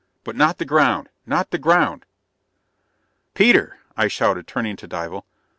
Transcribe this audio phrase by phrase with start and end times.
[0.23, 1.09] But not the ground...
[1.27, 2.05] not the ground...."
[3.35, 5.27] "Peter!" I shouted, turning to Dival.